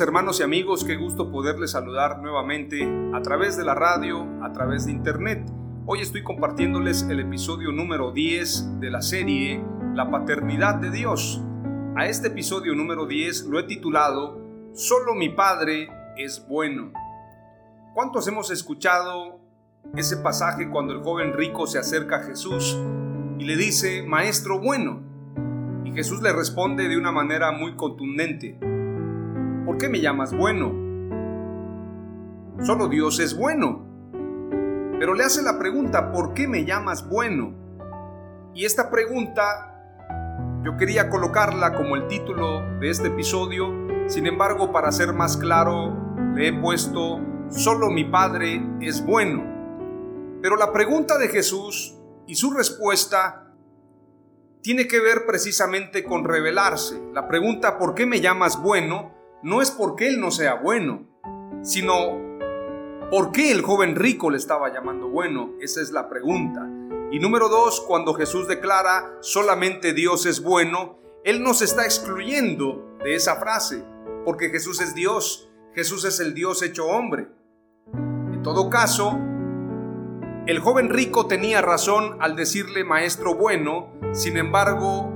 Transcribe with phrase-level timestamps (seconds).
[0.00, 4.86] Hermanos y amigos, qué gusto poderles saludar nuevamente a través de la radio, a través
[4.86, 5.44] de internet.
[5.86, 9.62] Hoy estoy compartiéndoles el episodio número 10 de la serie
[9.94, 11.42] La paternidad de Dios.
[11.94, 14.40] A este episodio número 10 lo he titulado
[14.72, 16.92] Solo mi Padre es bueno.
[17.92, 19.40] ¿Cuántos hemos escuchado
[19.94, 22.78] ese pasaje cuando el joven rico se acerca a Jesús
[23.38, 25.02] y le dice, Maestro bueno?
[25.84, 28.58] Y Jesús le responde de una manera muy contundente,
[29.64, 30.72] ¿por qué me llamas bueno?
[32.60, 33.86] Solo Dios es bueno.
[34.98, 37.54] Pero le hace la pregunta, ¿por qué me llamas bueno?
[38.54, 39.72] Y esta pregunta
[40.64, 43.72] yo quería colocarla como el título de este episodio,
[44.06, 45.96] sin embargo, para ser más claro,
[46.36, 49.42] le he puesto, solo mi Padre es bueno.
[50.40, 51.96] Pero la pregunta de Jesús
[52.26, 53.52] y su respuesta
[54.60, 57.02] tiene que ver precisamente con revelarse.
[57.12, 59.21] La pregunta, ¿por qué me llamas bueno?
[59.42, 61.06] No es porque él no sea bueno,
[61.62, 62.20] sino
[63.10, 65.52] porque el joven rico le estaba llamando bueno.
[65.60, 66.66] Esa es la pregunta.
[67.10, 73.14] Y número dos, cuando Jesús declara solamente Dios es bueno, Él nos está excluyendo de
[73.14, 73.84] esa frase,
[74.24, 77.28] porque Jesús es Dios, Jesús es el Dios hecho hombre.
[77.92, 79.18] En todo caso,
[80.46, 85.11] el joven rico tenía razón al decirle maestro bueno, sin embargo,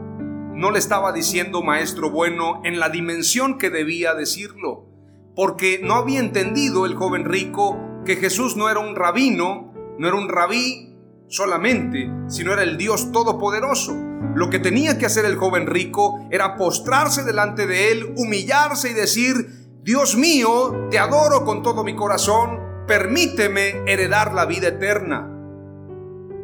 [0.57, 4.87] no le estaba diciendo maestro bueno en la dimensión que debía decirlo,
[5.35, 10.17] porque no había entendido el joven rico que Jesús no era un rabino, no era
[10.17, 10.97] un rabí
[11.29, 13.95] solamente, sino era el Dios todopoderoso.
[14.35, 18.95] Lo que tenía que hacer el joven rico era postrarse delante de él, humillarse y
[18.95, 19.35] decir,
[19.83, 25.31] Dios mío, te adoro con todo mi corazón, permíteme heredar la vida eterna.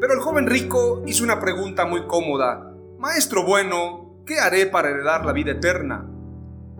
[0.00, 2.74] Pero el joven rico hizo una pregunta muy cómoda.
[2.98, 6.06] Maestro bueno, ¿qué haré para heredar la vida eterna?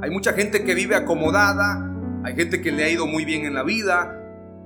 [0.00, 1.88] Hay mucha gente que vive acomodada,
[2.24, 4.18] hay gente que le ha ido muy bien en la vida.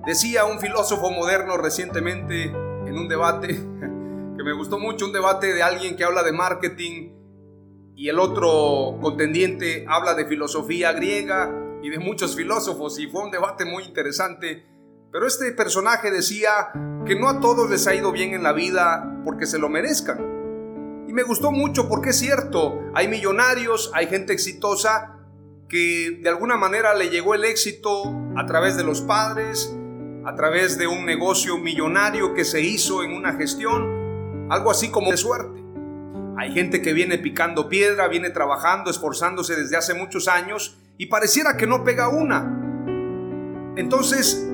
[0.06, 3.48] Decía un filósofo moderno recientemente en un debate
[4.36, 7.12] que me gustó mucho, un debate de alguien que habla de marketing
[7.94, 11.50] y el otro contendiente habla de filosofía griega
[11.82, 14.66] y de muchos filósofos y fue un debate muy interesante.
[15.10, 16.72] Pero este personaje decía
[17.06, 20.35] que no a todos les ha ido bien en la vida porque se lo merezcan
[21.16, 25.16] me gustó mucho porque es cierto, hay millonarios, hay gente exitosa
[25.66, 29.74] que de alguna manera le llegó el éxito a través de los padres,
[30.26, 35.10] a través de un negocio millonario que se hizo en una gestión, algo así como
[35.10, 35.58] de suerte.
[36.36, 41.56] Hay gente que viene picando piedra, viene trabajando, esforzándose desde hace muchos años y pareciera
[41.56, 42.42] que no pega una.
[43.76, 44.46] Entonces,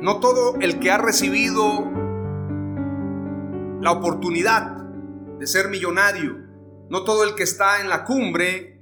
[0.00, 1.90] no todo el que ha recibido
[3.80, 4.75] la oportunidad
[5.38, 6.36] de ser millonario.
[6.88, 8.78] No todo el que está en la cumbre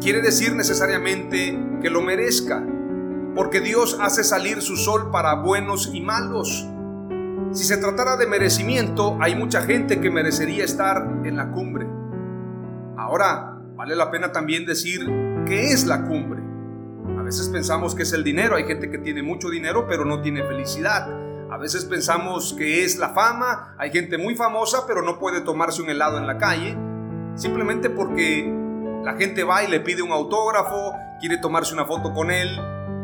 [0.00, 2.64] quiere decir necesariamente que lo merezca,
[3.34, 6.66] porque Dios hace salir su sol para buenos y malos.
[7.52, 11.86] Si se tratara de merecimiento, hay mucha gente que merecería estar en la cumbre.
[12.96, 15.06] Ahora, vale la pena también decir
[15.46, 16.42] qué es la cumbre.
[17.18, 20.20] A veces pensamos que es el dinero, hay gente que tiene mucho dinero pero no
[20.20, 21.23] tiene felicidad.
[21.54, 25.82] A veces pensamos que es la fama, hay gente muy famosa pero no puede tomarse
[25.82, 26.76] un helado en la calle,
[27.36, 28.52] simplemente porque
[29.04, 32.58] la gente va y le pide un autógrafo, quiere tomarse una foto con él.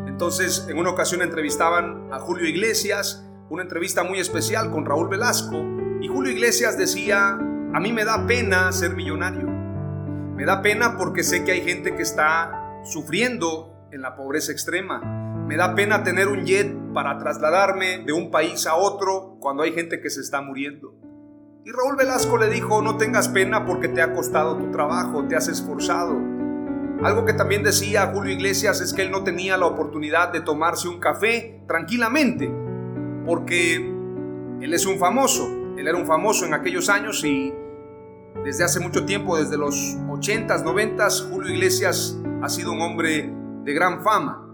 [0.09, 5.65] Entonces, en una ocasión entrevistaban a Julio Iglesias, una entrevista muy especial con Raúl Velasco,
[6.01, 9.47] y Julio Iglesias decía, a mí me da pena ser millonario.
[9.47, 15.20] Me da pena porque sé que hay gente que está sufriendo en la pobreza extrema.
[15.51, 19.73] Me da pena tener un jet para trasladarme de un país a otro cuando hay
[19.73, 20.95] gente que se está muriendo.
[21.65, 25.35] Y Raúl Velasco le dijo, no tengas pena porque te ha costado tu trabajo, te
[25.35, 26.17] has esforzado.
[27.03, 30.87] Algo que también decía Julio Iglesias es que él no tenía la oportunidad de tomarse
[30.87, 32.49] un café tranquilamente,
[33.27, 33.75] porque
[34.61, 37.53] él es un famoso, él era un famoso en aquellos años y
[38.45, 43.75] desde hace mucho tiempo, desde los 80s, 90s, Julio Iglesias ha sido un hombre de
[43.75, 44.47] gran fama.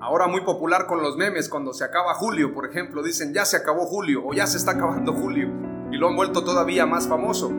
[0.00, 3.56] Ahora muy popular con los memes, cuando se acaba Julio, por ejemplo, dicen ya se
[3.56, 5.48] acabó Julio o ya se está acabando Julio
[5.90, 7.52] y lo han vuelto todavía más famoso.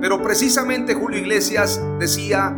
[0.00, 2.56] Pero precisamente Julio Iglesias decía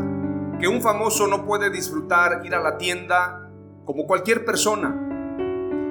[0.60, 3.50] que un famoso no puede disfrutar ir a la tienda
[3.84, 4.88] como cualquier persona.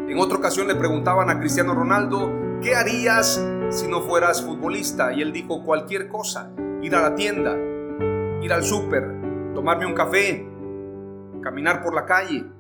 [0.08, 2.32] En otra ocasión le preguntaban a Cristiano Ronaldo,
[2.62, 5.12] ¿qué harías si no fueras futbolista?
[5.12, 6.50] Y él dijo cualquier cosa,
[6.82, 7.58] ir a la tienda,
[8.42, 9.04] ir al súper,
[9.54, 10.48] tomarme un café,
[11.42, 12.57] caminar por la calle.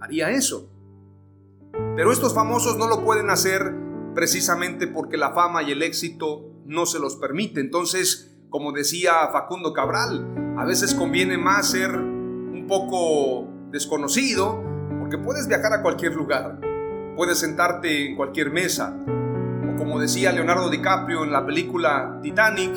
[0.00, 0.70] Haría eso.
[1.96, 3.74] Pero estos famosos no lo pueden hacer
[4.14, 7.60] precisamente porque la fama y el éxito no se los permite.
[7.60, 14.62] Entonces, como decía Facundo Cabral, a veces conviene más ser un poco desconocido
[14.98, 16.60] porque puedes viajar a cualquier lugar,
[17.16, 18.96] puedes sentarte en cualquier mesa.
[19.06, 22.74] O como decía Leonardo DiCaprio en la película Titanic,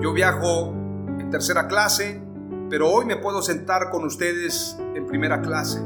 [0.00, 0.74] yo viajo
[1.18, 2.22] en tercera clase,
[2.70, 5.80] pero hoy me puedo sentar con ustedes en primera clase,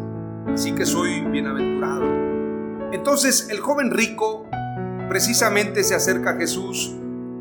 [0.56, 2.02] así que soy bienaventurado.
[2.90, 4.48] Entonces el joven rico
[5.06, 6.96] precisamente se acerca a Jesús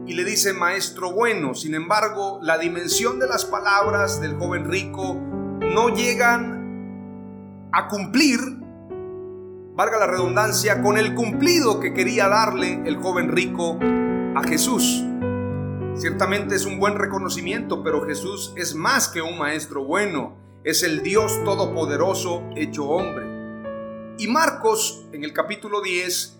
[0.06, 1.54] y le dice maestro bueno.
[1.54, 5.16] Sin embargo, la dimensión de las palabras del joven rico
[5.62, 8.42] no llegan a cumplir,
[9.76, 13.80] valga la redundancia, con el cumplido que quería darle el joven rico
[14.36, 15.06] a Jesús.
[15.94, 20.36] Ciertamente es un buen reconocimiento, pero Jesús es más que un maestro bueno,
[20.66, 24.16] es el Dios todopoderoso hecho hombre.
[24.18, 26.40] Y Marcos, en el capítulo 10,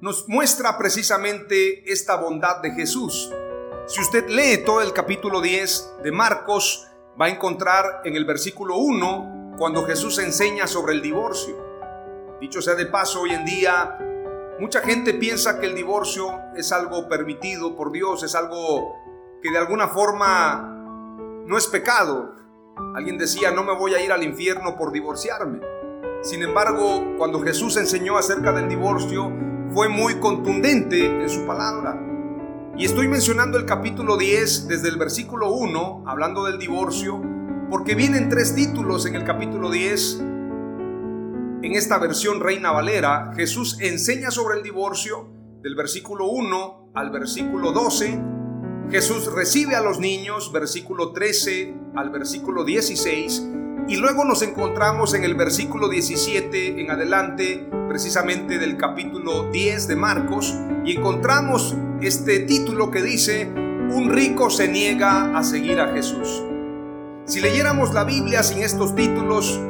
[0.00, 3.32] nos muestra precisamente esta bondad de Jesús.
[3.86, 6.86] Si usted lee todo el capítulo 10 de Marcos,
[7.20, 11.56] va a encontrar en el versículo 1 cuando Jesús enseña sobre el divorcio.
[12.40, 13.98] Dicho sea de paso, hoy en día
[14.58, 18.94] Mucha gente piensa que el divorcio es algo permitido por Dios, es algo
[19.42, 20.62] que de alguna forma
[21.44, 22.32] no es pecado.
[22.94, 25.60] Alguien decía, no me voy a ir al infierno por divorciarme.
[26.22, 29.32] Sin embargo, cuando Jesús enseñó acerca del divorcio,
[29.72, 32.00] fue muy contundente en su palabra.
[32.76, 37.22] Y estoy mencionando el capítulo 10 desde el versículo 1, hablando del divorcio,
[37.70, 40.22] porque vienen tres títulos en el capítulo 10
[41.66, 45.28] en esta versión Reina Valera, Jesús enseña sobre el divorcio
[45.62, 48.35] del versículo 1 al versículo 12.
[48.90, 53.48] Jesús recibe a los niños, versículo 13 al versículo 16.
[53.88, 59.96] Y luego nos encontramos en el versículo 17 en adelante, precisamente del capítulo 10 de
[59.96, 60.54] Marcos,
[60.84, 66.44] y encontramos este título que dice, un rico se niega a seguir a Jesús.
[67.24, 69.60] Si leyéramos la Biblia sin estos títulos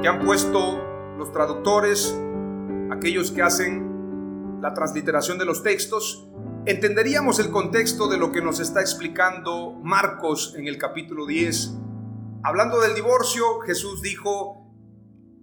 [0.00, 0.80] que han puesto
[1.18, 2.16] los traductores,
[2.92, 6.28] aquellos que hacen la transliteración de los textos,
[6.66, 11.74] entenderíamos el contexto de lo que nos está explicando Marcos en el capítulo 10.
[12.42, 14.64] Hablando del divorcio, Jesús dijo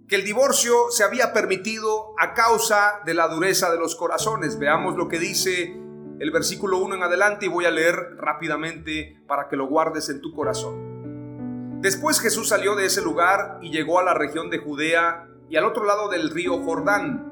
[0.08, 4.58] que el divorcio se había permitido a causa de la dureza de los corazones.
[4.58, 5.80] Veamos lo que dice
[6.20, 10.22] el versículo 1 en adelante y voy a leer rápidamente para que lo guardes en
[10.22, 11.80] tu corazón.
[11.82, 15.66] Después Jesús salió de ese lugar y llegó a la región de Judea y al
[15.66, 17.31] otro lado del río Jordán.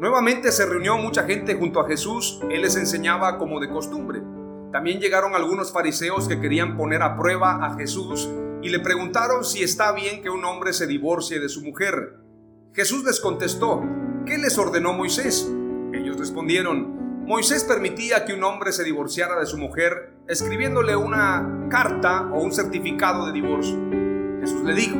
[0.00, 4.22] Nuevamente se reunió mucha gente junto a Jesús, él les enseñaba como de costumbre.
[4.72, 8.28] También llegaron algunos fariseos que querían poner a prueba a Jesús
[8.62, 12.16] y le preguntaron si está bien que un hombre se divorcie de su mujer.
[12.72, 13.82] Jesús les contestó,
[14.24, 15.48] ¿qué les ordenó Moisés?
[15.92, 22.30] Ellos respondieron, Moisés permitía que un hombre se divorciara de su mujer escribiéndole una carta
[22.32, 23.78] o un certificado de divorcio.
[24.40, 24.96] Jesús le dijo,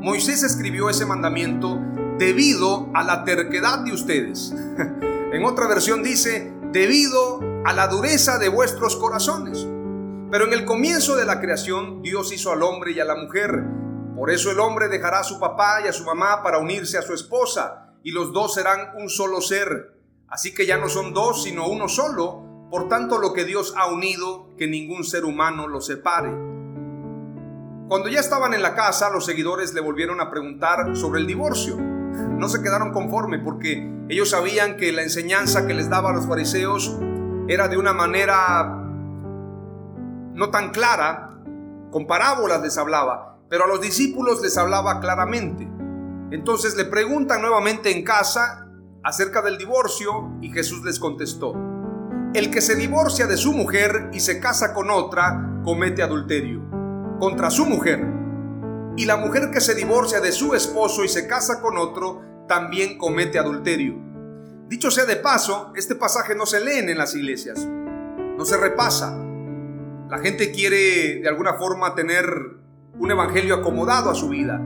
[0.00, 1.78] Moisés escribió ese mandamiento
[2.18, 4.52] debido a la terquedad de ustedes.
[5.32, 9.66] en otra versión dice, debido a la dureza de vuestros corazones.
[10.30, 13.64] Pero en el comienzo de la creación Dios hizo al hombre y a la mujer.
[14.16, 17.02] Por eso el hombre dejará a su papá y a su mamá para unirse a
[17.02, 19.94] su esposa, y los dos serán un solo ser.
[20.28, 22.68] Así que ya no son dos, sino uno solo.
[22.70, 26.30] Por tanto, lo que Dios ha unido, que ningún ser humano lo separe.
[27.88, 31.95] Cuando ya estaban en la casa, los seguidores le volvieron a preguntar sobre el divorcio.
[32.38, 36.26] No se quedaron conforme porque ellos sabían que la enseñanza que les daba a los
[36.26, 36.98] fariseos
[37.48, 38.82] era de una manera
[40.34, 41.38] no tan clara,
[41.90, 43.38] con parábolas les hablaba.
[43.48, 45.68] pero a los discípulos les hablaba claramente.
[46.32, 48.66] Entonces le preguntan nuevamente en casa
[49.04, 51.54] acerca del divorcio y Jesús les contestó,
[52.34, 56.60] el que se divorcia de su mujer y se casa con otra comete adulterio
[57.20, 58.15] contra su mujer.
[58.96, 62.96] Y la mujer que se divorcia de su esposo y se casa con otro también
[62.96, 63.94] comete adulterio.
[64.68, 69.16] Dicho sea de paso, este pasaje no se lee en las iglesias, no se repasa.
[70.08, 72.26] La gente quiere de alguna forma tener
[72.98, 74.60] un evangelio acomodado a su vida.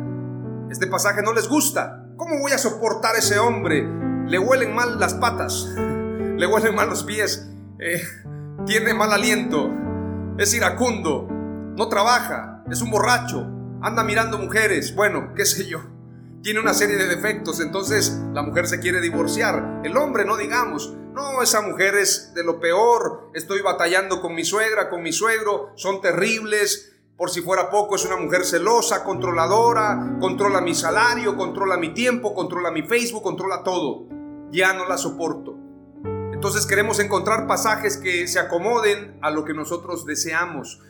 [0.71, 2.07] Este pasaje no les gusta.
[2.17, 3.87] ¿Cómo voy a soportar a ese hombre?
[4.27, 8.01] Le huelen mal las patas, le huelen mal los pies, eh,
[8.65, 9.71] tiene mal aliento,
[10.39, 11.27] es iracundo,
[11.77, 15.81] no trabaja, es un borracho, anda mirando mujeres, bueno, qué sé yo.
[16.43, 19.83] Tiene una serie de defectos, entonces la mujer se quiere divorciar.
[19.85, 24.45] El hombre, no digamos, no, esa mujer es de lo peor, estoy batallando con mi
[24.45, 30.17] suegra, con mi suegro, son terribles, por si fuera poco, es una mujer celosa, controladora,
[30.21, 34.07] controla mi salario, controla mi tiempo, controla mi Facebook, controla todo.
[34.51, 35.59] Ya no la soporto.
[36.33, 40.81] Entonces queremos encontrar pasajes que se acomoden a lo que nosotros deseamos.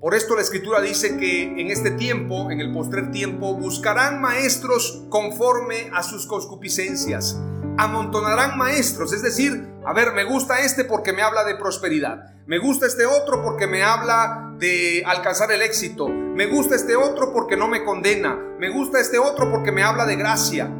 [0.00, 5.04] Por esto la escritura dice que en este tiempo, en el postrer tiempo, buscarán maestros
[5.08, 7.40] conforme a sus concupiscencias.
[7.78, 12.36] Amontonarán maestros, es decir, a ver, me gusta este porque me habla de prosperidad.
[12.46, 16.08] Me gusta este otro porque me habla de alcanzar el éxito.
[16.08, 18.38] Me gusta este otro porque no me condena.
[18.60, 20.70] Me gusta este otro porque me habla de gracia.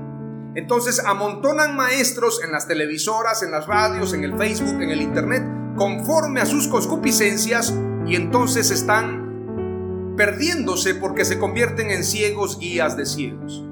[0.55, 5.43] Entonces amontonan maestros en las televisoras, en las radios, en el Facebook, en el Internet,
[5.77, 7.75] conforme a sus concupiscencias
[8.09, 13.65] y entonces están perdiéndose porque se convierten en ciegos guías de ciegos.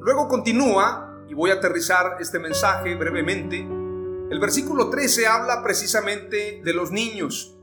[0.00, 3.58] Luego continúa, y voy a aterrizar este mensaje brevemente,
[4.30, 7.58] el versículo 13 habla precisamente de los niños.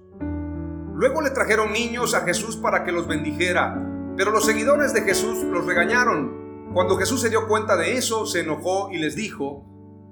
[0.93, 5.43] Luego le trajeron niños a Jesús para que los bendijera, pero los seguidores de Jesús
[5.45, 6.71] los regañaron.
[6.73, 9.65] Cuando Jesús se dio cuenta de eso, se enojó y les dijo,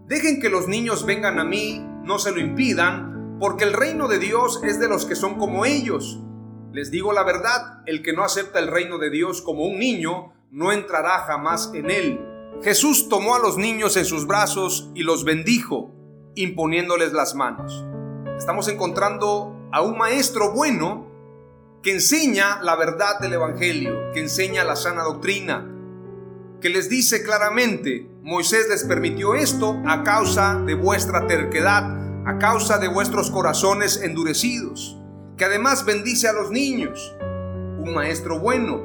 [0.08, 4.20] dejen que los niños vengan a mí, no se lo impidan, porque el reino de
[4.20, 6.20] Dios es de los que son como ellos.
[6.72, 10.34] Les digo la verdad, el que no acepta el reino de Dios como un niño,
[10.51, 12.20] no entrará jamás en él.
[12.63, 15.92] Jesús tomó a los niños en sus brazos y los bendijo
[16.36, 17.86] imponiéndoles las manos.
[18.38, 21.08] Estamos encontrando a un maestro bueno
[21.82, 25.72] que enseña la verdad del Evangelio, que enseña la sana doctrina,
[26.60, 32.79] que les dice claramente, Moisés les permitió esto a causa de vuestra terquedad, a causa
[32.79, 34.98] de vuestros corazones endurecidos,
[35.38, 37.15] que además bendice a los niños.
[37.20, 38.82] Un maestro bueno,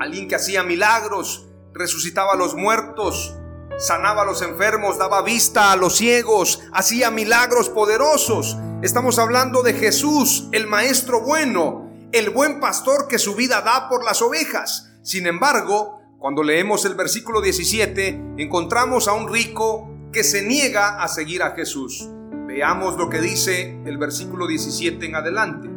[0.00, 3.36] alguien que hacía milagros, resucitaba a los muertos,
[3.78, 8.56] sanaba a los enfermos, daba vista a los ciegos, hacía milagros poderosos.
[8.82, 14.04] Estamos hablando de Jesús, el Maestro bueno, el buen pastor que su vida da por
[14.04, 14.90] las ovejas.
[15.02, 21.06] Sin embargo, cuando leemos el versículo 17, encontramos a un rico que se niega a
[21.06, 22.08] seguir a Jesús.
[22.54, 25.68] Veamos lo que dice el versículo 17 en adelante.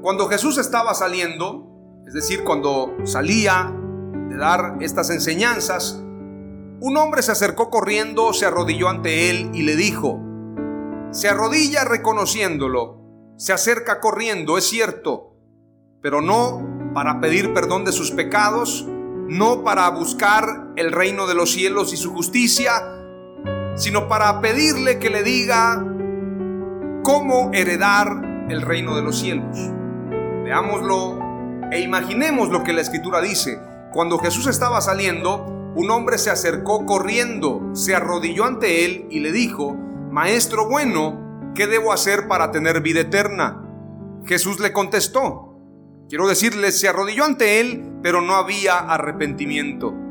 [0.00, 3.70] Cuando Jesús estaba saliendo, es decir, cuando salía
[4.30, 6.02] de dar estas enseñanzas,
[6.80, 10.18] un hombre se acercó corriendo, se arrodilló ante él y le dijo,
[11.10, 15.36] se arrodilla reconociéndolo, se acerca corriendo, es cierto,
[16.00, 18.86] pero no para pedir perdón de sus pecados,
[19.28, 22.72] no para buscar el reino de los cielos y su justicia,
[23.74, 25.84] sino para pedirle que le diga
[27.02, 29.56] cómo heredar el reino de los cielos.
[30.44, 31.18] Veámoslo
[31.70, 33.58] e imaginemos lo que la escritura dice.
[33.92, 39.32] Cuando Jesús estaba saliendo, un hombre se acercó corriendo, se arrodilló ante él y le
[39.32, 39.74] dijo,
[40.10, 43.60] Maestro bueno, ¿qué debo hacer para tener vida eterna?
[44.24, 45.56] Jesús le contestó,
[46.08, 50.03] quiero decirle, se arrodilló ante él, pero no había arrepentimiento.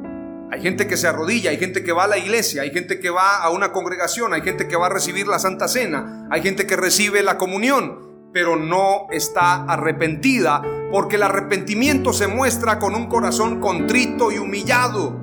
[0.54, 3.10] Hay gente que se arrodilla, hay gente que va a la iglesia, hay gente que
[3.10, 6.68] va a una congregación, hay gente que va a recibir la Santa Cena, hay gente
[6.68, 13.08] que recibe la comunión, pero no está arrepentida, porque el arrepentimiento se muestra con un
[13.08, 15.20] corazón contrito y humillado.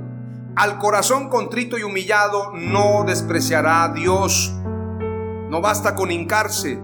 [0.56, 4.52] Al corazón contrito y humillado no despreciará a Dios.
[5.48, 6.76] No basta con hincarse,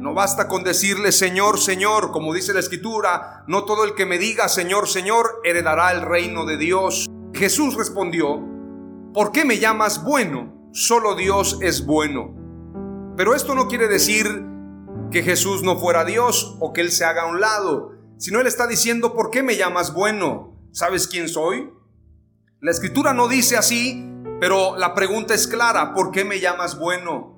[0.00, 4.16] no basta con decirle Señor, Señor, como dice la Escritura, no todo el que me
[4.16, 7.10] diga Señor, Señor, heredará el reino de Dios.
[7.34, 8.40] Jesús respondió,
[9.12, 10.70] ¿por qué me llamas bueno?
[10.72, 12.32] Solo Dios es bueno.
[13.16, 14.26] Pero esto no quiere decir
[15.10, 18.46] que Jesús no fuera Dios o que Él se haga a un lado, sino Él
[18.46, 20.56] está diciendo, ¿por qué me llamas bueno?
[20.70, 21.70] ¿Sabes quién soy?
[22.60, 24.08] La escritura no dice así,
[24.40, 27.34] pero la pregunta es clara, ¿por qué me llamas bueno?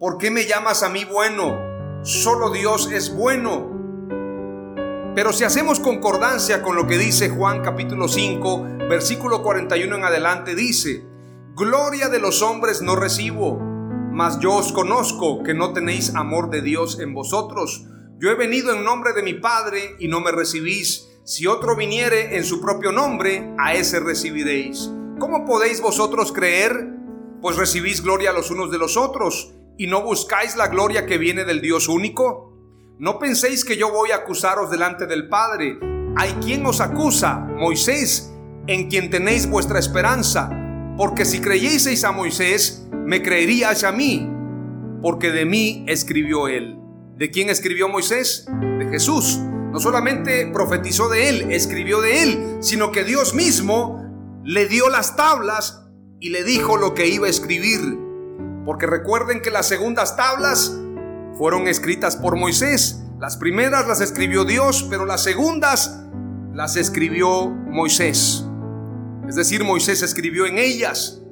[0.00, 1.56] ¿Por qué me llamas a mí bueno?
[2.02, 3.75] Solo Dios es bueno.
[5.16, 10.54] Pero si hacemos concordancia con lo que dice Juan capítulo 5, versículo 41 en adelante,
[10.54, 11.06] dice,
[11.54, 13.58] Gloria de los hombres no recibo,
[14.12, 17.86] mas yo os conozco que no tenéis amor de Dios en vosotros.
[18.18, 21.08] Yo he venido en nombre de mi Padre y no me recibís.
[21.24, 24.90] Si otro viniere en su propio nombre, a ese recibiréis.
[25.18, 26.90] ¿Cómo podéis vosotros creer?
[27.40, 31.46] Pues recibís gloria los unos de los otros y no buscáis la gloria que viene
[31.46, 32.45] del Dios único.
[32.98, 35.78] No penséis que yo voy a acusaros delante del Padre.
[36.16, 38.32] Hay quien os acusa, Moisés,
[38.66, 40.48] en quien tenéis vuestra esperanza.
[40.96, 44.26] Porque si creyeseis a Moisés, me creeríais a mí,
[45.02, 46.78] porque de mí escribió él.
[47.18, 48.48] ¿De quién escribió Moisés?
[48.78, 49.40] De Jesús.
[49.72, 54.02] No solamente profetizó de él, escribió de él, sino que Dios mismo
[54.42, 55.86] le dio las tablas
[56.18, 57.98] y le dijo lo que iba a escribir.
[58.64, 60.80] Porque recuerden que las segundas tablas
[61.36, 63.02] fueron escritas por Moisés.
[63.18, 66.02] Las primeras las escribió Dios, pero las segundas
[66.52, 68.44] las escribió Moisés.
[69.28, 71.22] Es decir, Moisés escribió en ellas.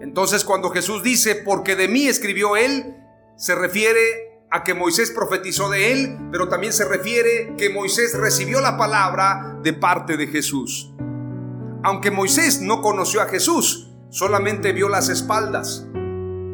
[0.00, 2.96] Entonces cuando Jesús dice, porque de mí escribió él,
[3.36, 4.00] se refiere
[4.50, 9.58] a que Moisés profetizó de él, pero también se refiere que Moisés recibió la palabra
[9.62, 10.92] de parte de Jesús.
[11.82, 15.86] Aunque Moisés no conoció a Jesús, solamente vio las espaldas.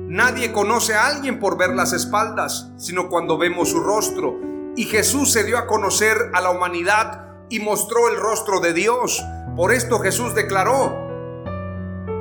[0.08, 4.38] Nadie conoce a alguien por ver las espaldas, sino cuando vemos su rostro.
[4.76, 9.20] Y Jesús se dio a conocer a la humanidad y mostró el rostro de Dios.
[9.56, 10.94] Por esto Jesús declaró,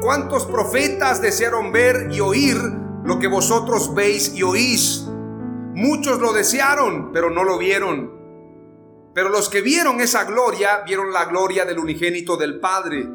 [0.02, 2.58] ¿cuántos profetas desearon ver y oír
[3.04, 5.06] lo que vosotros veis y oís?
[5.76, 8.16] Muchos lo desearon, pero no lo vieron.
[9.14, 13.08] Pero los que vieron esa gloria, vieron la gloria del unigénito del Padre,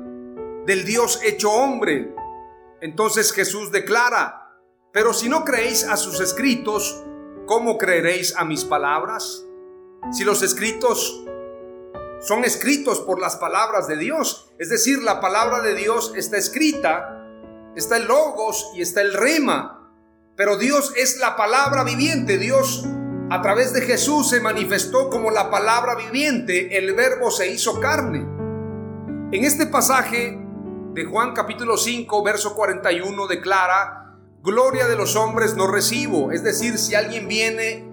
[0.65, 2.15] del Dios hecho hombre.
[2.81, 4.40] Entonces Jesús declara,
[4.93, 7.05] pero si no creéis a sus escritos,
[7.47, 9.45] ¿cómo creeréis a mis palabras?
[10.13, 11.25] Si los escritos
[12.21, 14.53] son escritos por las palabras de Dios.
[14.59, 17.27] Es decir, la palabra de Dios está escrita,
[17.77, 19.91] está el logos y está el rema.
[20.37, 22.37] Pero Dios es la palabra viviente.
[22.37, 22.85] Dios
[23.31, 26.77] a través de Jesús se manifestó como la palabra viviente.
[26.77, 28.21] El verbo se hizo carne.
[29.33, 30.37] En este pasaje
[30.95, 34.00] de Juan capítulo 5, verso 41 declara,
[34.43, 36.33] Gloria de los hombres no recibo.
[36.33, 37.87] Es decir, si alguien viene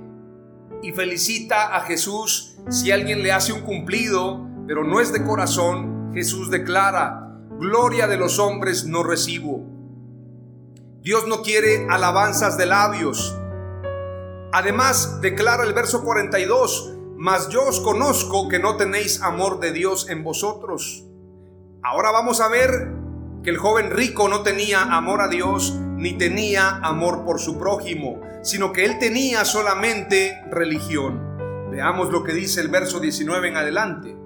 [0.81, 6.11] y felicita a Jesús, si alguien le hace un cumplido, pero no es de corazón,
[6.13, 9.65] Jesús declara, gloria de los hombres no recibo.
[11.01, 13.37] Dios no quiere alabanzas de labios.
[14.53, 20.09] Además, declara el verso 42, mas yo os conozco que no tenéis amor de Dios
[20.09, 21.03] en vosotros.
[21.83, 22.93] Ahora vamos a ver
[23.43, 28.21] que el joven rico no tenía amor a Dios ni tenía amor por su prójimo,
[28.43, 31.67] sino que él tenía solamente religión.
[31.71, 34.17] Veamos lo que dice el verso 19 en adelante.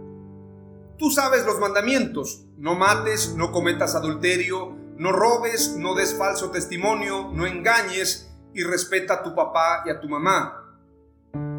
[0.97, 7.31] Tú sabes los mandamientos, no mates, no cometas adulterio, no robes, no des falso testimonio,
[7.33, 10.77] no engañes y respeta a tu papá y a tu mamá.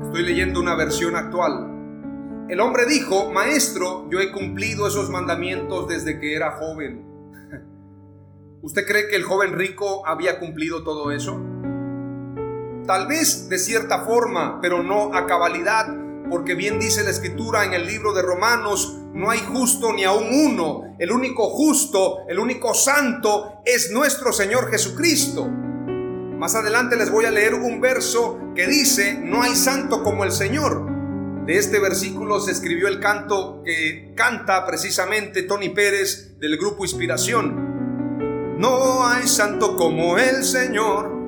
[0.05, 2.46] Estoy leyendo una versión actual.
[2.48, 7.12] El hombre dijo, Maestro, yo he cumplido esos mandamientos desde que era joven.
[8.62, 11.40] ¿Usted cree que el joven rico había cumplido todo eso?
[12.87, 15.88] Tal vez de cierta forma, pero no a cabalidad,
[16.31, 20.29] porque bien dice la escritura en el libro de Romanos, no hay justo ni aún
[20.33, 20.94] uno.
[21.01, 25.48] El único justo, el único santo es nuestro Señor Jesucristo.
[25.48, 30.31] Más adelante les voy a leer un verso que dice, no hay santo como el
[30.31, 30.87] Señor.
[31.46, 37.72] De este versículo se escribió el canto que canta precisamente Tony Pérez del grupo Inspiración.
[38.62, 41.22] No hay santo como el Señor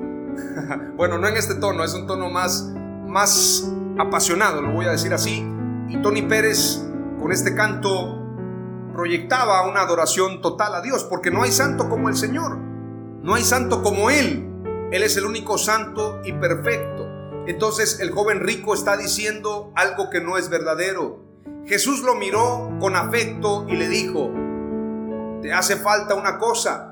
[0.95, 2.71] bueno, no en este tono, es un tono más,
[3.07, 3.69] más
[3.99, 5.45] apasionado, lo voy a decir así.
[5.89, 6.81] Y Tony Pérez
[7.19, 8.21] con este canto
[8.93, 13.43] proyectaba una adoración total a Dios, porque no hay santo como el Señor, no hay
[13.43, 14.49] santo como Él.
[14.93, 17.05] Él es el único santo y perfecto.
[17.47, 21.19] Entonces el joven rico está diciendo algo que no es verdadero.
[21.65, 24.31] Jesús lo miró con afecto y le dijo,
[25.41, 26.89] te hace falta una cosa,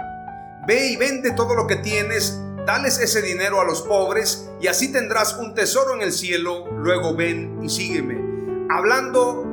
[0.68, 4.90] ve y vende todo lo que tienes Dales ese dinero a los pobres y así
[4.90, 6.66] tendrás un tesoro en el cielo.
[6.78, 8.68] Luego ven y sígueme.
[8.70, 9.44] Hablando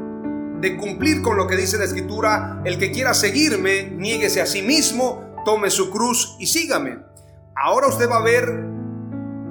[0.60, 4.62] de cumplir con lo que dice la escritura, el que quiera seguirme, niéguese a sí
[4.62, 6.98] mismo, tome su cruz y sígame.
[7.56, 8.44] Ahora usted va a ver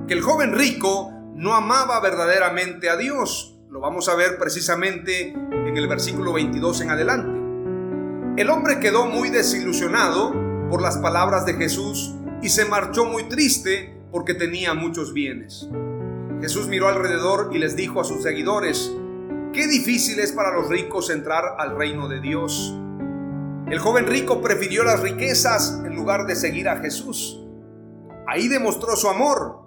[0.07, 3.59] que el joven rico no amaba verdaderamente a Dios.
[3.69, 8.41] Lo vamos a ver precisamente en el versículo 22 en adelante.
[8.41, 13.95] El hombre quedó muy desilusionado por las palabras de Jesús y se marchó muy triste
[14.11, 15.67] porque tenía muchos bienes.
[16.41, 18.93] Jesús miró alrededor y les dijo a sus seguidores,
[19.51, 22.75] qué difícil es para los ricos entrar al reino de Dios.
[23.69, 27.43] El joven rico prefirió las riquezas en lugar de seguir a Jesús.
[28.27, 29.59] Ahí demostró su amor.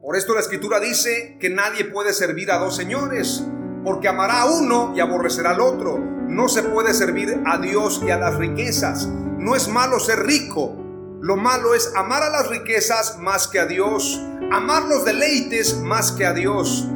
[0.00, 3.44] Por esto la escritura dice que nadie puede servir a dos señores,
[3.84, 6.15] porque amará a uno y aborrecerá al otro.
[6.28, 9.06] No se puede servir a Dios y a las riquezas.
[9.06, 10.76] No es malo ser rico.
[11.20, 14.20] Lo malo es amar a las riquezas más que a Dios,
[14.52, 16.86] amar los deleites más que a Dios.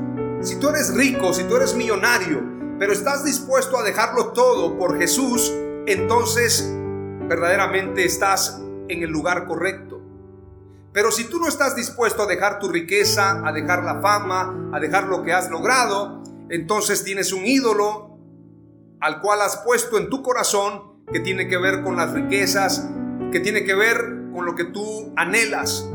[0.40, 2.42] Si tú eres rico, si tú eres millonario,
[2.78, 5.52] pero estás dispuesto a dejarlo todo por Jesús,
[5.86, 6.70] entonces
[7.28, 10.00] verdaderamente estás en el lugar correcto.
[10.92, 14.80] Pero si tú no estás dispuesto a dejar tu riqueza, a dejar la fama, a
[14.80, 18.09] dejar lo que has logrado, entonces tienes un ídolo
[19.00, 20.82] al cual has puesto en tu corazón
[21.12, 22.88] que tiene que ver con las riquezas,
[23.32, 23.96] que tiene que ver
[24.34, 25.88] con lo que tú anhelas,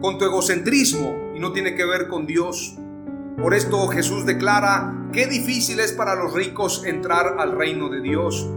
[0.00, 2.78] con tu egocentrismo y no tiene que ver con Dios.
[3.40, 8.48] Por esto Jesús declara, qué difícil es para los ricos entrar al reino de Dios.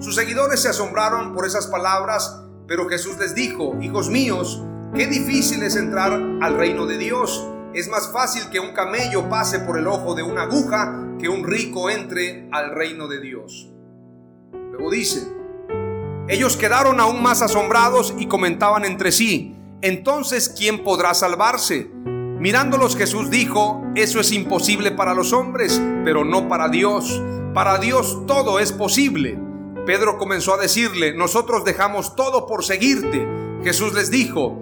[0.00, 5.62] Sus seguidores se asombraron por esas palabras, pero Jesús les dijo, hijos míos, qué difícil
[5.62, 7.46] es entrar al reino de Dios.
[7.78, 11.44] Es más fácil que un camello pase por el ojo de una aguja que un
[11.44, 13.72] rico entre al reino de Dios.
[14.72, 15.28] Luego dice,
[16.26, 21.88] ellos quedaron aún más asombrados y comentaban entre sí, entonces ¿quién podrá salvarse?
[21.94, 27.22] Mirándolos Jesús dijo, eso es imposible para los hombres, pero no para Dios.
[27.54, 29.38] Para Dios todo es posible.
[29.86, 33.24] Pedro comenzó a decirle, nosotros dejamos todo por seguirte.
[33.62, 34.60] Jesús les dijo,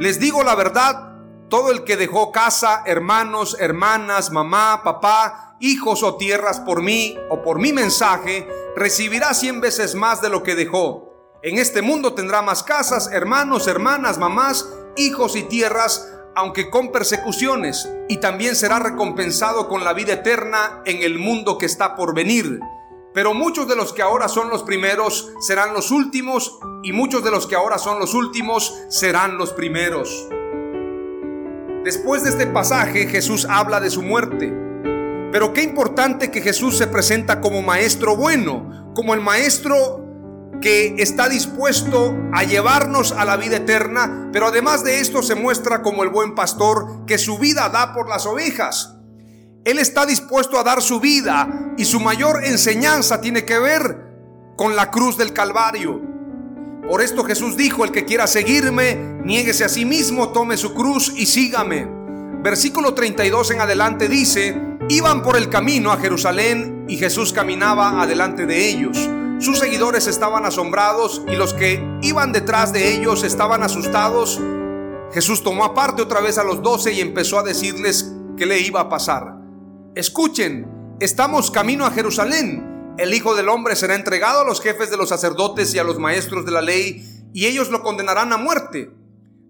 [0.00, 1.15] les digo la verdad,
[1.48, 7.42] todo el que dejó casa, hermanos, hermanas, mamá, papá, hijos o tierras por mí o
[7.42, 11.12] por mi mensaje, recibirá cien veces más de lo que dejó.
[11.42, 17.88] En este mundo tendrá más casas, hermanos, hermanas, mamás, hijos y tierras, aunque con persecuciones,
[18.08, 22.60] y también será recompensado con la vida eterna en el mundo que está por venir.
[23.14, 27.30] Pero muchos de los que ahora son los primeros serán los últimos, y muchos de
[27.30, 30.28] los que ahora son los últimos serán los primeros.
[31.86, 34.52] Después de este pasaje Jesús habla de su muerte.
[35.30, 40.04] Pero qué importante que Jesús se presenta como maestro bueno, como el maestro
[40.60, 45.82] que está dispuesto a llevarnos a la vida eterna, pero además de esto se muestra
[45.82, 48.96] como el buen pastor que su vida da por las ovejas.
[49.64, 54.74] Él está dispuesto a dar su vida y su mayor enseñanza tiene que ver con
[54.74, 56.02] la cruz del Calvario.
[56.88, 58.94] Por esto Jesús dijo, el que quiera seguirme,
[59.24, 61.88] niéguese a sí mismo, tome su cruz y sígame.
[62.42, 64.56] Versículo 32 en adelante dice,
[64.88, 69.10] iban por el camino a Jerusalén y Jesús caminaba adelante de ellos.
[69.40, 74.40] Sus seguidores estaban asombrados y los que iban detrás de ellos estaban asustados.
[75.12, 78.80] Jesús tomó aparte otra vez a los doce y empezó a decirles qué le iba
[78.80, 79.34] a pasar.
[79.96, 80.68] Escuchen,
[81.00, 85.10] estamos camino a Jerusalén el Hijo del Hombre será entregado a los jefes de los
[85.10, 88.90] sacerdotes y a los maestros de la ley, y ellos lo condenarán a muerte.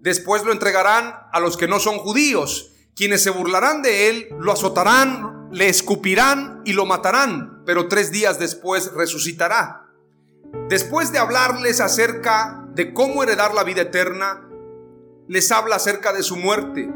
[0.01, 4.51] Después lo entregarán a los que no son judíos, quienes se burlarán de él, lo
[4.51, 9.85] azotarán, le escupirán y lo matarán, pero tres días después resucitará.
[10.69, 14.47] Después de hablarles acerca de cómo heredar la vida eterna,
[15.27, 16.89] les habla acerca de su muerte.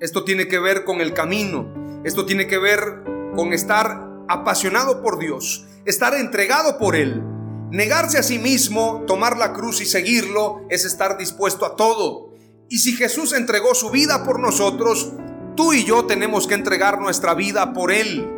[0.00, 3.04] Esto tiene que ver con el camino, esto tiene que ver
[3.36, 7.22] con estar apasionado por Dios, estar entregado por Él.
[7.70, 12.34] Negarse a sí mismo, tomar la cruz y seguirlo es estar dispuesto a todo.
[12.68, 15.12] Y si Jesús entregó su vida por nosotros,
[15.56, 18.28] tú y yo tenemos que entregar nuestra vida por Él.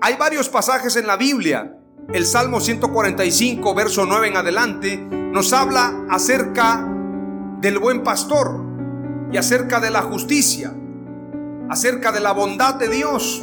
[0.00, 1.78] Hay varios pasajes en la Biblia.
[2.12, 6.86] El Salmo 145, verso 9 en adelante, nos habla acerca
[7.60, 8.62] del buen pastor
[9.32, 10.72] y acerca de la justicia,
[11.68, 13.42] acerca de la bondad de Dios.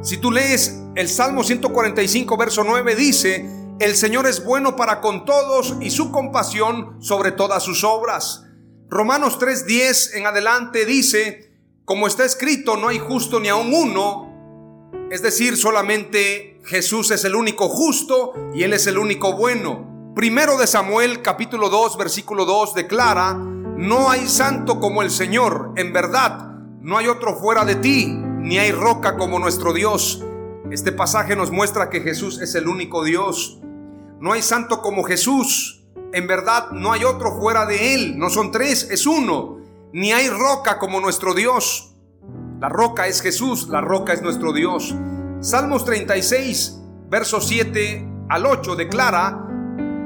[0.00, 3.44] Si tú lees el Salmo 145, verso 9, dice,
[3.80, 8.44] el Señor es bueno para con todos y su compasión sobre todas sus obras.
[8.88, 11.52] Romanos 3:10 en adelante dice,
[11.84, 17.34] como está escrito, no hay justo ni aun uno, es decir, solamente Jesús es el
[17.34, 20.12] único justo y Él es el único bueno.
[20.14, 25.92] Primero de Samuel capítulo 2 versículo 2 declara, no hay santo como el Señor, en
[25.92, 30.24] verdad, no hay otro fuera de ti ni hay roca como nuestro Dios.
[30.70, 33.60] Este pasaje nos muestra que Jesús es el único Dios.
[34.20, 35.86] No hay santo como Jesús.
[36.12, 38.18] En verdad no hay otro fuera de Él.
[38.18, 39.58] No son tres, es uno.
[39.92, 41.96] Ni hay roca como nuestro Dios.
[42.60, 44.94] La roca es Jesús, la roca es nuestro Dios.
[45.40, 49.46] Salmos 36, versos 7 al 8 declara,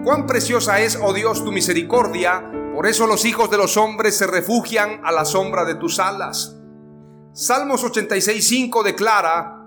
[0.05, 2.51] cuán preciosa es, oh Dios, tu misericordia.
[2.75, 6.62] Por eso los hijos de los hombres se refugian a la sombra de tus alas.
[7.35, 9.65] Salmos 86.5 declara,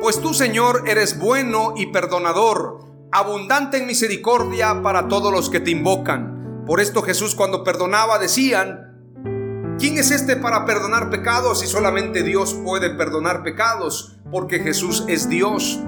[0.00, 2.80] Pues tú, Señor, eres bueno y perdonador,
[3.12, 6.64] abundante en misericordia para todos los que te invocan.
[6.66, 12.54] Por esto Jesús cuando perdonaba decían, ¿quién es este para perdonar pecados si solamente Dios
[12.64, 14.16] puede perdonar pecados?
[14.30, 15.78] Porque Jesús es Dios.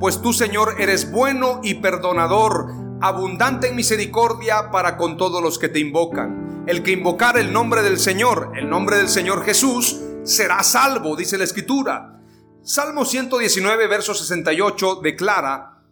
[0.00, 2.66] Pues tú, Señor, eres bueno y perdonador,
[3.00, 6.43] abundante en misericordia para con todos los que te invocan.
[6.66, 11.36] El que invocar el nombre del Señor, el nombre del Señor Jesús, será salvo, dice
[11.36, 12.18] la Escritura.
[12.62, 15.82] Salmo 119, verso 68 declara,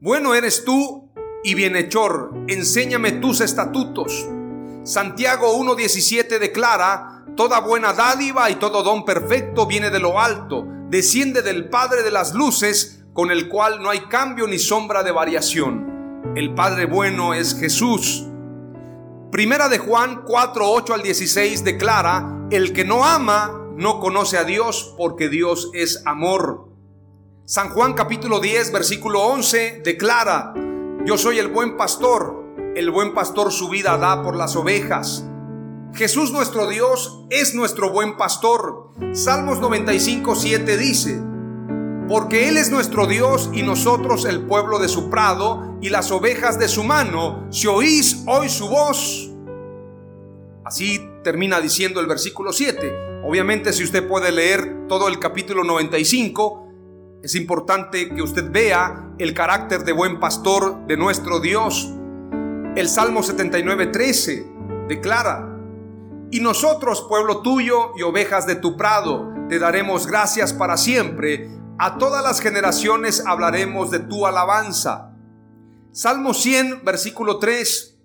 [0.00, 1.12] Bueno eres tú
[1.44, 4.26] y bienhechor, enséñame tus estatutos.
[4.84, 11.42] Santiago 1.17 declara, Toda buena dádiva y todo don perfecto viene de lo alto, desciende
[11.42, 16.32] del Padre de las luces, con el cual no hay cambio ni sombra de variación.
[16.34, 18.26] El Padre bueno es Jesús.
[19.32, 24.44] Primera de Juan 4, 8 al 16 declara, el que no ama no conoce a
[24.44, 26.68] Dios porque Dios es amor.
[27.46, 30.52] San Juan capítulo 10 versículo 11 declara,
[31.06, 32.44] yo soy el buen pastor,
[32.76, 35.24] el buen pastor su vida da por las ovejas.
[35.94, 38.90] Jesús nuestro Dios es nuestro buen pastor.
[39.14, 41.22] Salmos 95, 7 dice,
[42.08, 46.58] porque Él es nuestro Dios y nosotros el pueblo de su prado y las ovejas
[46.58, 49.30] de su mano, si oís hoy su voz.
[50.64, 53.22] Así termina diciendo el versículo 7.
[53.24, 56.68] Obviamente si usted puede leer todo el capítulo 95,
[57.22, 61.92] es importante que usted vea el carácter de buen pastor de nuestro Dios.
[62.74, 64.46] El Salmo 79, 13
[64.88, 65.48] declara,
[66.32, 71.98] y nosotros, pueblo tuyo y ovejas de tu prado, te daremos gracias para siempre a
[71.98, 75.12] todas las generaciones hablaremos de tu alabanza.
[75.92, 77.98] Salmo 100, versículo 3.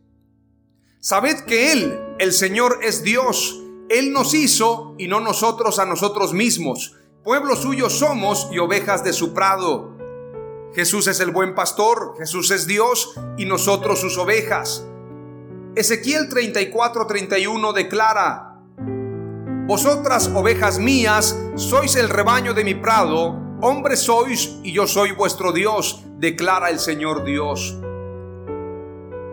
[0.99, 3.61] Sabed que Él, el Señor, es Dios.
[3.89, 6.95] Él nos hizo y no nosotros a nosotros mismos.
[7.23, 9.95] Pueblo suyo somos y ovejas de su prado.
[10.73, 14.85] Jesús es el buen pastor, Jesús es Dios y nosotros sus ovejas.
[15.75, 18.59] Ezequiel 34, 31 declara,
[19.67, 25.51] Vosotras, ovejas mías, sois el rebaño de mi prado, Hombres sois y yo soy vuestro
[25.51, 27.75] Dios, declara el Señor Dios.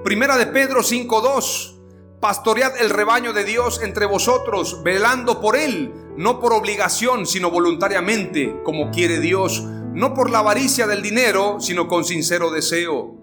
[0.03, 1.79] Primera de Pedro 5:2.
[2.21, 8.63] Pastoread el rebaño de Dios entre vosotros, velando por él, no por obligación, sino voluntariamente,
[8.65, 13.17] como quiere Dios, no por la avaricia del dinero, sino con sincero deseo.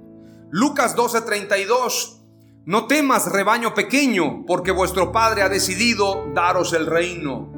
[0.51, 2.21] Lucas 12:32.
[2.65, 7.50] No temas, rebaño pequeño, porque vuestro Padre ha decidido daros el reino.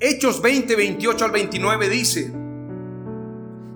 [0.00, 2.32] Hechos 20, 28 al 29 dice,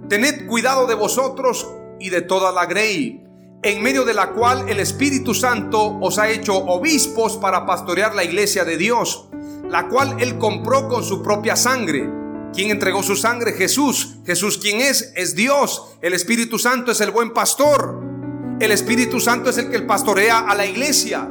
[0.08, 3.24] Tened cuidado de vosotros y de toda la grey,
[3.64, 8.22] en medio de la cual el Espíritu Santo os ha hecho obispos para pastorear la
[8.22, 9.30] iglesia de Dios,
[9.68, 12.08] la cual él compró con su propia sangre.
[12.54, 13.54] ¿Quién entregó su sangre?
[13.54, 14.18] Jesús.
[14.24, 15.12] Jesús, ¿quién es?
[15.16, 15.96] Es Dios.
[16.02, 18.00] El Espíritu Santo es el buen pastor.
[18.60, 21.28] El Espíritu Santo es el que pastorea a la iglesia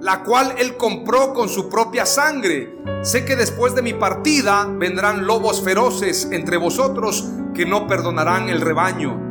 [0.00, 2.74] la cual él compró con su propia sangre.
[3.02, 8.60] Sé que después de mi partida vendrán lobos feroces entre vosotros que no perdonarán el
[8.60, 9.28] rebaño.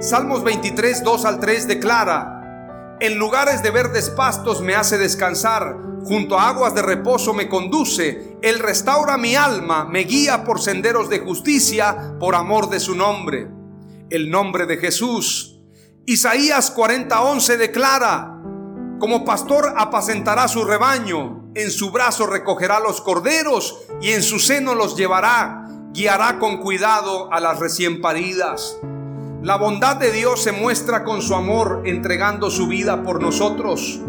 [0.00, 6.38] Salmos 23, 2 al 3 declara, en lugares de verdes pastos me hace descansar, junto
[6.38, 11.18] a aguas de reposo me conduce, él restaura mi alma, me guía por senderos de
[11.18, 13.48] justicia, por amor de su nombre.
[14.10, 15.60] El nombre de Jesús.
[16.06, 18.39] Isaías 40, 11 declara,
[19.00, 24.74] como pastor apacentará su rebaño, en su brazo recogerá los corderos y en su seno
[24.74, 28.76] los llevará, guiará con cuidado a las recién paridas.
[29.42, 34.00] La bondad de Dios se muestra con su amor entregando su vida por nosotros.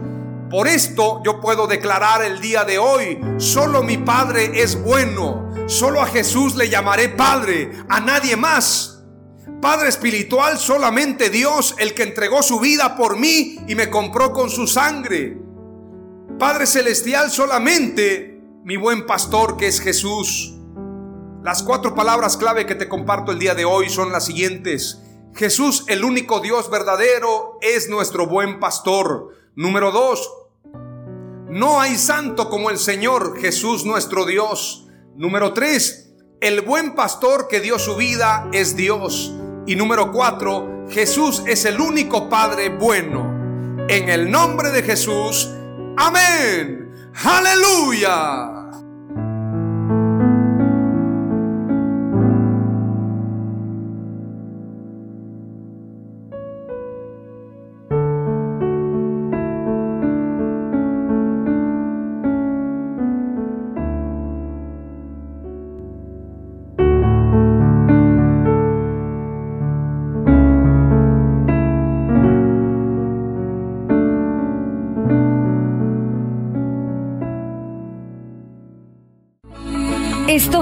[0.50, 6.02] Por esto yo puedo declarar el día de hoy, solo mi Padre es bueno, solo
[6.02, 9.01] a Jesús le llamaré Padre, a nadie más.
[9.62, 14.50] Padre espiritual, solamente Dios, el que entregó su vida por mí y me compró con
[14.50, 15.38] su sangre.
[16.40, 20.56] Padre celestial, solamente mi buen pastor que es Jesús.
[21.44, 25.04] Las cuatro palabras clave que te comparto el día de hoy son las siguientes.
[25.36, 29.30] Jesús, el único Dios verdadero, es nuestro buen pastor.
[29.56, 30.28] Número dos,
[31.50, 34.88] no hay santo como el Señor, Jesús nuestro Dios.
[35.16, 39.36] Número tres, el buen pastor que dio su vida es Dios.
[39.68, 43.86] Y número cuatro, Jesús es el único Padre bueno.
[43.88, 45.50] En el nombre de Jesús,
[45.98, 47.12] amén.
[47.24, 48.61] Aleluya.